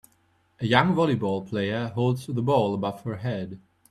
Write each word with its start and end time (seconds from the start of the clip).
A 0.59 0.65
young 0.65 0.95
volleyball 0.95 1.47
player 1.47 1.89
holds 1.89 2.25
the 2.25 2.41
ball 2.41 2.73
above 2.73 3.03
her 3.03 3.17
head. 3.17 3.59